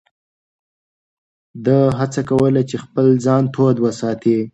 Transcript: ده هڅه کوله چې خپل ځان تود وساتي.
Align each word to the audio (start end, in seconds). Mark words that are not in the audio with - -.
ده 1.65 1.77
هڅه 1.99 2.21
کوله 2.29 2.61
چې 2.69 2.75
خپل 2.85 3.05
ځان 3.25 3.43
تود 3.53 3.75
وساتي. 3.85 4.37